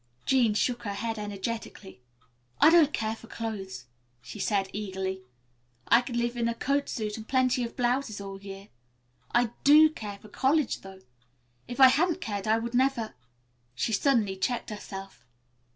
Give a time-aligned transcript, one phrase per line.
[0.25, 2.01] Jean shook her head energetically.
[2.59, 3.85] "I don't care for clothes,"
[4.19, 5.21] she said eagerly.
[5.87, 8.69] "I could live in a coat suit and plenty of blouses all year.
[9.31, 11.01] I do care for college, though.
[11.67, 13.13] If I hadn't cared, I would never"
[13.75, 15.23] She suddenly checked herself.